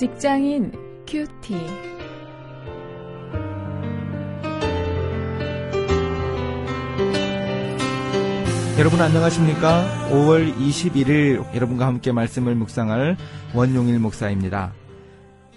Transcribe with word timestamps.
직장인 0.00 0.72
큐티. 1.06 1.52
여러분 8.78 8.98
안녕하십니까? 8.98 10.08
5월 10.10 10.56
21일 10.56 11.54
여러분과 11.54 11.86
함께 11.86 12.12
말씀을 12.12 12.54
묵상할 12.54 13.18
원용일 13.54 13.98
목사입니다. 13.98 14.72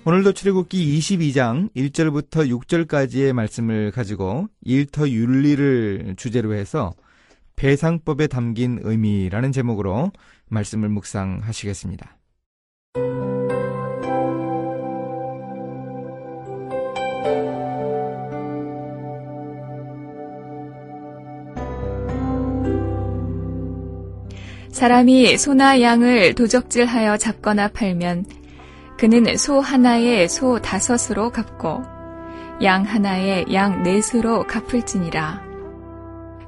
오늘도 0.03 0.33
출애굽기 0.33 0.99
22장 0.99 1.73
1절부터 1.73 2.49
6절까지의 2.49 3.31
말씀을 3.31 3.91
가지고 3.91 4.47
일터 4.59 5.07
윤리를 5.07 6.15
주제로 6.17 6.53
해서 6.53 6.91
배상법에 7.55 8.27
담긴 8.27 8.79
의미라는 8.83 9.53
제목으로 9.53 10.11
말씀을 10.49 10.89
묵상하시겠습니다. 10.89 12.17
사람이 24.73 25.37
소나 25.37 25.81
양을 25.81 26.33
도적질하여 26.33 27.17
잡거나 27.17 27.67
팔면 27.67 28.25
그는 28.97 29.37
소 29.37 29.59
하나에 29.59 30.27
소 30.27 30.59
다섯으로 30.59 31.29
갚고 31.29 31.83
양 32.63 32.81
하나에 32.81 33.45
양 33.53 33.83
넷으로 33.83 34.47
갚을지니라. 34.47 35.43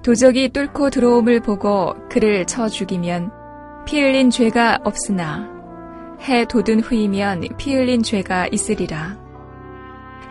도적이 0.01 0.49
뚫고 0.49 0.89
들어옴을 0.89 1.41
보고 1.41 1.93
그를 2.09 2.45
쳐 2.45 2.67
죽이면 2.67 3.29
피 3.85 4.01
흘린 4.01 4.31
죄가 4.31 4.79
없으나 4.83 5.47
해 6.23 6.45
돋은 6.45 6.79
후이면 6.79 7.43
피 7.57 7.75
흘린 7.75 8.01
죄가 8.01 8.47
있으리라. 8.47 9.19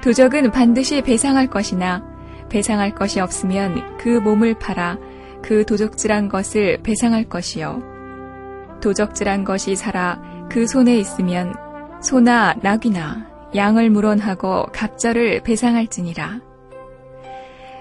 도적은 0.03 0.51
반드시 0.51 1.01
배상할 1.01 1.47
것이나 1.47 2.05
배상할 2.49 2.93
것이 2.97 3.21
없으면 3.21 3.99
그 3.99 4.09
몸을 4.09 4.59
팔아 4.59 4.99
그 5.45 5.67
도적질한 5.67 6.31
것을 6.31 6.79
배상할 6.83 7.25
것이요. 7.25 7.83
도적질한 8.81 9.45
것이 9.45 9.77
살아 9.77 10.19
그 10.51 10.67
손에 10.67 10.97
있으면 10.97 11.55
소나 12.01 12.55
낙이나 12.63 13.27
양을 13.55 13.91
물원하고 13.91 14.67
갑절을 14.73 15.43
배상할지니라. 15.43 16.41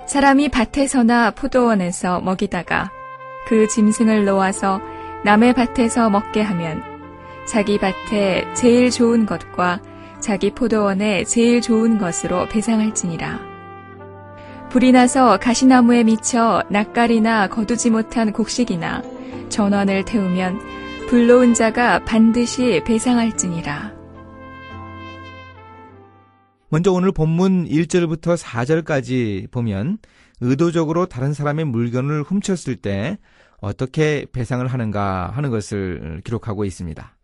사람이 0.08 0.50
밭에서나 0.50 1.32
포도원에서 1.32 2.20
먹이다가 2.20 2.92
그 3.48 3.68
짐승을 3.70 4.26
놓아서 4.26 4.82
남의 5.24 5.54
밭에서 5.54 6.10
먹게 6.10 6.42
하면 6.42 6.84
자기 7.48 7.78
밭에 7.78 8.54
제일 8.54 8.92
좋은 8.92 9.26
것과 9.26 9.82
자기 10.20 10.52
포도원에 10.52 11.24
제일 11.24 11.62
좋은 11.62 11.98
것으로 11.98 12.46
배상할지니라. 12.50 13.53
불이 14.74 14.92
나서 14.92 15.38
가시나무에 15.38 16.04
미쳐 16.04 16.64
낯가리나 16.72 17.48
거두지 17.48 17.92
못한 17.92 18.34
곡식이나 18.34 19.04
전원을 19.50 20.04
태우면 20.04 20.58
불로운 21.10 21.54
자가 21.54 22.04
반드시 22.06 22.82
배상할지니라. 22.84 23.94
먼저 26.70 26.92
오늘 26.92 27.12
본문 27.12 27.68
1절부터 27.68 28.36
4절까지 28.36 29.52
보면 29.52 30.00
의도적으로 30.42 31.06
다른 31.06 31.34
사람의 31.34 31.66
물건을 31.66 32.24
훔쳤을 32.24 32.78
때 32.78 33.20
어떻게 33.60 34.26
배상을 34.34 34.66
하는가 34.66 35.30
하는 35.36 35.52
것을 35.52 36.22
기록하고 36.26 36.66
있습니다. 36.66 37.16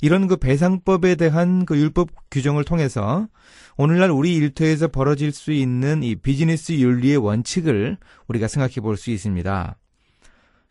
이런 0.00 0.26
그 0.26 0.36
배상법에 0.36 1.14
대한 1.14 1.64
그 1.64 1.76
율법 1.78 2.10
규정을 2.30 2.64
통해서 2.64 3.28
오늘날 3.76 4.10
우리 4.10 4.34
일터에서 4.34 4.88
벌어질 4.88 5.32
수 5.32 5.52
있는 5.52 6.02
이 6.02 6.16
비즈니스 6.16 6.72
윤리의 6.72 7.16
원칙을 7.16 7.96
우리가 8.28 8.48
생각해 8.48 8.76
볼 8.76 8.96
수 8.96 9.10
있습니다. 9.10 9.76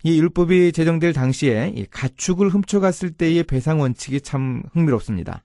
이 0.03 0.19
율법이 0.19 0.71
제정될 0.71 1.13
당시에 1.13 1.73
이 1.75 1.85
가축을 1.89 2.49
훔쳐갔을 2.49 3.11
때의 3.11 3.43
배상 3.43 3.79
원칙이 3.79 4.21
참 4.21 4.61
흥미롭습니다. 4.73 5.43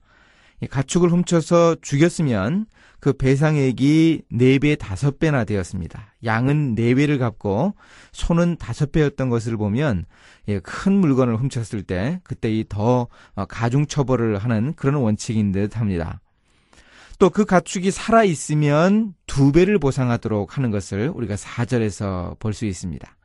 이 0.61 0.67
가축을 0.67 1.09
훔쳐서 1.11 1.77
죽였으면 1.81 2.67
그 2.99 3.13
배상액이 3.13 4.21
4배, 4.31 4.77
5배나 4.77 5.47
되었습니다. 5.47 6.13
양은 6.23 6.75
4배를 6.75 7.17
갚고 7.17 7.73
소는 8.11 8.57
5배였던 8.57 9.29
것을 9.31 9.57
보면 9.57 10.05
예, 10.47 10.59
큰 10.59 10.93
물건을 10.93 11.35
훔쳤을 11.37 11.81
때 11.83 12.21
그때 12.23 12.63
더 12.69 13.07
어, 13.33 13.45
가중 13.45 13.87
처벌을 13.87 14.37
하는 14.37 14.73
그런 14.75 14.95
원칙인 14.95 15.51
듯 15.51 15.77
합니다. 15.77 16.21
또 17.17 17.29
그 17.29 17.45
가축이 17.45 17.91
살아 17.91 18.23
있으면 18.23 19.13
두 19.27 19.51
배를 19.51 19.77
보상하도록 19.77 20.57
하는 20.57 20.71
것을 20.71 21.11
우리가 21.13 21.35
사절에서 21.37 22.35
볼 22.39 22.53
수 22.53 22.65
있습니다. 22.65 23.15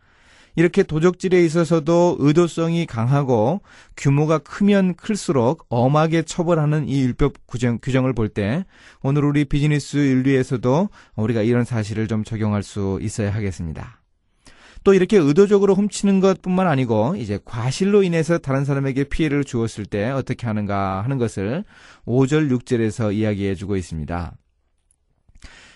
이렇게 0.56 0.82
도적질에 0.82 1.44
있어서도 1.44 2.16
의도성이 2.18 2.86
강하고 2.86 3.60
규모가 3.96 4.38
크면 4.38 4.94
클수록 4.94 5.66
엄하게 5.68 6.22
처벌하는 6.22 6.88
이 6.88 7.02
율법 7.02 7.34
규정, 7.46 7.78
규정을 7.80 8.12
볼 8.14 8.26
때 8.28 8.64
오늘 9.02 9.24
우리 9.24 9.44
비즈니스 9.44 9.96
윤리에서도 9.96 10.88
우리가 11.14 11.42
이런 11.42 11.64
사실을 11.64 12.08
좀 12.08 12.24
적용할 12.24 12.62
수 12.62 12.98
있어야 13.00 13.32
하겠습니다. 13.32 14.00
또 14.82 14.94
이렇게 14.94 15.16
의도적으로 15.16 15.74
훔치는 15.74 16.20
것뿐만 16.20 16.66
아니고 16.66 17.16
이제 17.16 17.38
과실로 17.44 18.02
인해서 18.02 18.38
다른 18.38 18.64
사람에게 18.64 19.04
피해를 19.04 19.44
주었을 19.44 19.84
때 19.84 20.10
어떻게 20.10 20.46
하는가 20.46 21.02
하는 21.02 21.18
것을 21.18 21.64
5절 22.06 22.50
6절에서 22.50 23.14
이야기해 23.14 23.54
주고 23.54 23.76
있습니다. 23.76 24.36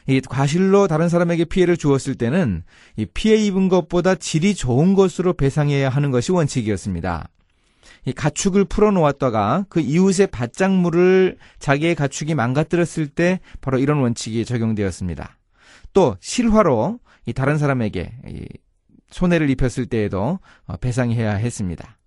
이 0.06 0.20
과실로 0.20 0.88
다른 0.88 1.08
사람에게 1.08 1.44
피해를 1.44 1.76
주었을 1.76 2.14
때는 2.14 2.62
이 2.96 3.06
피해 3.06 3.36
입은 3.36 3.68
것보다 3.68 4.14
질이 4.14 4.54
좋은 4.54 4.94
것으로 4.94 5.34
배상해야 5.34 5.88
하는 5.88 6.10
것이 6.10 6.32
원칙이었습니다. 6.32 7.28
이 8.06 8.12
가축을 8.12 8.64
풀어놓았다가 8.64 9.66
그 9.68 9.80
이웃의 9.80 10.28
밭작물을 10.28 11.36
자기의 11.58 11.94
가축이 11.94 12.34
망가뜨렸을 12.34 13.08
때 13.08 13.40
바로 13.60 13.78
이런 13.78 13.98
원칙이 13.98 14.44
적용되었습니다. 14.44 15.36
또 15.92 16.16
실화로 16.20 16.98
이 17.26 17.32
다른 17.32 17.58
사람에게 17.58 18.12
이 18.28 18.46
손해를 19.10 19.50
입혔을 19.50 19.86
때에도 19.86 20.38
어, 20.66 20.76
배상해야 20.76 21.34
했습니다. 21.34 21.98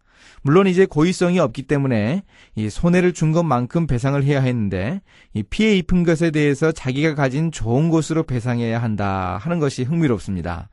물론 0.44 0.68
이제 0.68 0.86
고의성이 0.86 1.40
없기 1.40 1.64
때문에 1.64 2.24
이 2.56 2.70
손해를 2.70 3.14
준 3.14 3.32
것만큼 3.32 3.88
배상을 3.88 4.22
해야 4.24 4.42
했는데 4.42 5.02
이 5.34 5.42
피해 5.42 5.76
입은 5.78 6.04
것에 6.04 6.32
대해서 6.32 6.72
자기가 6.72 7.16
가진 7.16 7.52
좋은 7.52 7.90
것으로 7.90 8.24
배상해야 8.24 8.82
한다 8.82 9.40
하는 9.42 9.60
것이 9.60 9.84
흥미롭습니다. 9.84 10.70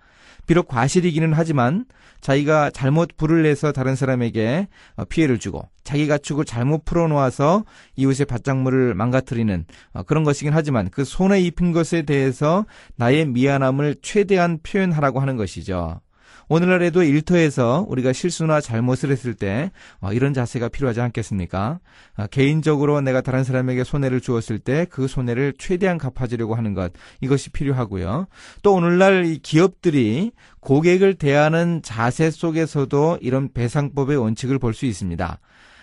비록 0.47 0.67
과실이기는 0.67 1.33
하지만 1.33 1.85
자기가 2.21 2.71
잘못 2.71 3.17
불을 3.17 3.45
내서 3.45 3.71
다른 3.71 3.95
사람에게 3.95 4.67
어, 4.97 5.05
피해를 5.05 5.39
주고 5.39 5.69
자기 5.85 6.09
가축을 6.09 6.45
잘못 6.45 6.85
풀어놓아서 6.85 7.65
이웃의 7.97 8.27
밭작물을 8.27 8.95
망가뜨리는 8.95 9.65
어, 9.93 10.03
그런 10.03 10.25
것이긴 10.25 10.53
하지만 10.53 10.91
그 10.91 11.05
손에 11.05 11.41
입힌 11.41 11.71
것에 11.71 12.03
대해서 12.03 12.67
나의 12.97 13.27
미안함을 13.27 13.97
최대한 14.03 14.59
표현하라고 14.63 15.21
하는 15.21 15.37
것이죠. 15.37 16.01
오늘날에도 16.51 17.05
일터에서 17.05 17.87
우리가 17.89 18.13
실수나 18.13 18.61
잘못을 18.61 19.13
했을 19.13 19.35
때 19.35 19.71
어, 20.01 20.13
이런 20.13 20.35
자세가 20.35 20.69
필요하지 20.69 21.01
않겠습니까? 21.01 21.79
어, 22.17 22.27
개인적으로 22.27 23.01
내가 23.01 23.21
다른 23.21 23.45
사람에게 23.45 23.85
손해를 23.85 24.21
주었을 24.21 24.59
때 24.59 24.85
그 24.91 25.07
손해를 25.07 25.55
최대한 25.59 25.97
갚아주려고 25.97 26.57
하는 26.57 26.75
것 26.75 26.93
이것이 27.21 27.51
필요하고요. 27.51 28.27
또 28.63 28.75
오늘날 28.75 29.27
이 29.27 29.39
기업들이 29.39 30.33
고객을 30.59 31.15
대하는 31.15 31.83
자세 31.83 32.31
속에서도 32.33 33.19
이런 33.21 33.53
배상법의 33.53 34.17
원칙을 34.17 34.59
볼 34.59 34.75
수 34.75 34.87
있습니다. 34.87 35.39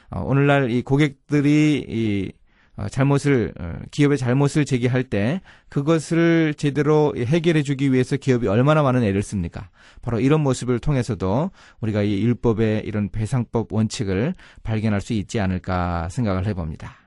어, 0.10 0.22
오늘날 0.22 0.70
이 0.70 0.82
고객들이 0.82 1.86
이 1.88 2.32
어, 2.32 2.47
잘못을 2.90 3.54
어, 3.60 3.80
기업의 3.92 4.18
잘못을 4.18 4.66
제기할 4.66 5.04
때 5.04 5.42
그것을 5.70 6.54
제대로 6.56 7.14
해결해 7.18 7.64
주기 7.64 7.92
위해서 7.92 8.18
기업이 8.18 8.48
얼마나 8.48 8.84
많은 8.84 9.04
애를 9.04 9.24
씁니까? 9.24 9.70
바로 10.02 10.20
이런 10.20 10.42
모습을 10.42 10.80
통해서도 10.80 11.52
우리가 11.82 12.04
이 12.04 12.22
율법의 12.22 12.84
이런 12.86 13.10
배상법 13.10 13.74
원칙을 13.74 14.36
발견할 14.64 15.02
수 15.02 15.14
있지 15.14 15.40
않을까 15.40 16.10
생각을 16.10 16.46
해봅니다. 16.46 17.07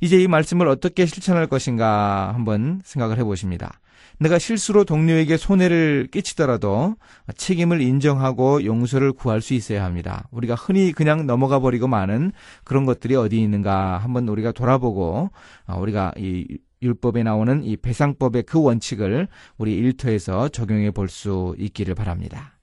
이제 0.00 0.20
이 0.20 0.26
말씀을 0.28 0.68
어떻게 0.68 1.06
실천할 1.06 1.46
것인가 1.46 2.32
한번 2.34 2.80
생각을 2.84 3.18
해보십니다. 3.18 3.80
내가 4.18 4.38
실수로 4.38 4.84
동료에게 4.84 5.36
손해를 5.38 6.08
끼치더라도 6.12 6.96
책임을 7.36 7.80
인정하고 7.80 8.64
용서를 8.64 9.12
구할 9.12 9.40
수 9.40 9.54
있어야 9.54 9.84
합니다. 9.84 10.28
우리가 10.30 10.54
흔히 10.54 10.92
그냥 10.92 11.26
넘어가 11.26 11.58
버리고 11.58 11.88
마는 11.88 12.32
그런 12.64 12.84
것들이 12.84 13.14
어디 13.14 13.40
있는가 13.40 13.98
한번 13.98 14.28
우리가 14.28 14.52
돌아보고 14.52 15.30
어, 15.66 15.80
우리가 15.80 16.12
이 16.18 16.46
율법에 16.82 17.22
나오는 17.22 17.62
이 17.64 17.76
배상법의 17.76 18.42
그 18.44 18.60
원칙을 18.62 19.28
우리 19.58 19.74
일터에서 19.76 20.48
적용해 20.48 20.90
볼 20.92 21.08
수 21.08 21.54
있기를 21.58 21.94
바랍니다. 21.94 22.58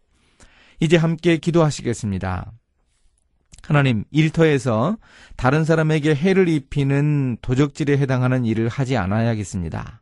이제 0.80 0.96
함께 0.96 1.38
기도하시겠습니다. 1.38 2.52
하나님, 3.64 4.04
일터에서 4.12 4.98
다른 5.36 5.66
사람에게 5.66 6.16
해를 6.16 6.48
입히는 6.48 7.38
도적질에 7.42 7.98
해당하는 7.98 8.46
일을 8.46 8.70
하지 8.70 8.98
않아야겠습니다. 8.98 10.02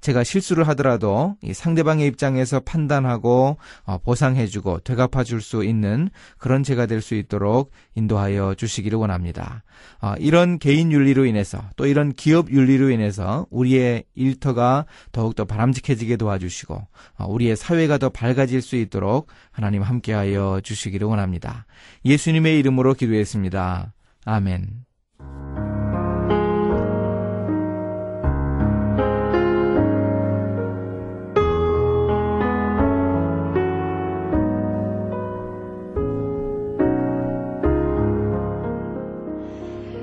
제가 0.00 0.24
실수를 0.24 0.66
하더라도 0.68 1.36
상대방의 1.52 2.06
입장에서 2.06 2.60
판단하고 2.60 3.56
어, 3.84 3.98
보상해주고 3.98 4.80
되갚아줄 4.80 5.40
수 5.42 5.64
있는 5.64 6.08
그런 6.38 6.62
제가 6.62 6.86
될 6.86 7.00
수 7.00 7.14
있도록 7.14 7.70
인도하여 7.94 8.54
주시기를 8.54 8.98
원합니다. 8.98 9.62
어, 10.00 10.14
이런 10.18 10.58
개인 10.58 10.92
윤리로 10.92 11.24
인해서 11.24 11.62
또 11.76 11.86
이런 11.86 12.12
기업 12.12 12.50
윤리로 12.50 12.90
인해서 12.90 13.46
우리의 13.50 14.04
일터가 14.14 14.86
더욱더 15.12 15.44
바람직해지게 15.44 16.16
도와주시고 16.16 16.74
어, 17.18 17.26
우리의 17.26 17.56
사회가 17.56 17.98
더 17.98 18.08
밝아질 18.10 18.62
수 18.62 18.76
있도록 18.76 19.28
하나님 19.50 19.82
함께하여 19.82 20.60
주시기를 20.62 21.06
원합니다. 21.06 21.66
예수님의 22.04 22.58
이름으로 22.58 22.94
기도했습니다. 22.94 23.92
아멘. 24.24 24.89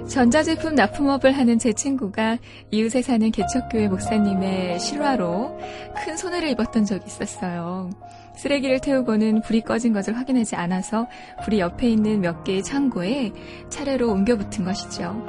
전자제품 0.07 0.75
납품업을 0.75 1.31
하는 1.33 1.59
제 1.59 1.74
친구가 1.74 2.38
이웃에 2.71 3.01
사는 3.01 3.30
개척교회 3.30 3.89
목사님의 3.89 4.80
실화로 4.80 5.59
큰 5.95 6.15
손해를 6.15 6.50
입었던 6.50 6.86
적이 6.86 7.04
있었어요. 7.07 7.89
쓰레기를 8.38 8.80
태우고는 8.80 9.42
불이 9.42 9.62
꺼진 9.62 9.94
것을 9.94 10.18
확인하지 10.18 10.56
않아서 10.56 11.07
불이 11.44 11.59
옆에 11.59 11.89
있는 11.89 12.21
몇 12.21 12.44
개의 12.44 12.63
창고에 12.63 13.31
차례로 13.69 14.09
옮겨 14.09 14.38
붙은 14.38 14.63
것이죠. 14.63 15.25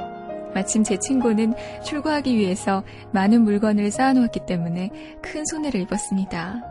마침 0.53 0.83
제 0.83 0.97
친구는 0.97 1.53
출고하기 1.83 2.35
위해서 2.35 2.83
많은 3.11 3.43
물건을 3.43 3.91
쌓아놓았기 3.91 4.41
때문에 4.47 4.89
큰 5.21 5.45
손해를 5.45 5.81
입었습니다. 5.81 6.63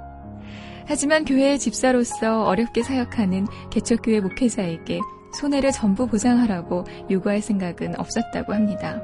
하지만 0.86 1.24
교회의 1.24 1.58
집사로서 1.58 2.44
어렵게 2.44 2.82
사역하는 2.82 3.46
개척교회 3.70 4.20
목회자에게 4.20 5.00
손해를 5.32 5.72
전부 5.72 6.06
보장하라고 6.06 6.84
요구할 7.10 7.40
생각은 7.40 7.98
없었다고 7.98 8.54
합니다. 8.54 9.00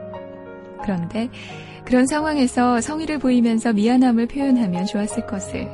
그런데 0.83 1.29
그런 1.85 2.07
상황에서 2.07 2.81
성의를 2.81 3.19
보이면서 3.19 3.73
미안함을 3.73 4.29
표현하면 4.29 4.87
좋았을 4.87 5.27
것을 5.27 5.69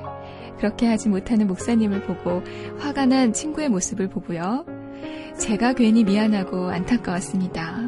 그렇게 0.59 0.87
하지 0.87 1.09
못하는 1.09 1.47
목사님을 1.47 2.03
보고 2.03 2.43
화가 2.79 3.07
난 3.07 3.33
친구의 3.33 3.69
모습을 3.69 4.09
보고요. 4.09 4.65
제가 5.39 5.73
괜히 5.73 6.05
미안하고 6.05 6.69
안타까웠습니다. 6.69 7.80